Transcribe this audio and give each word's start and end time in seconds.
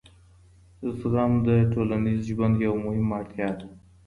زغم 0.99 1.31
د 1.47 1.49
ټولنیز 1.71 2.19
ژوند 2.31 2.55
یوه 2.65 2.79
مهمه 2.85 3.13
اړتیا 3.19 3.49
ده. 3.59 3.65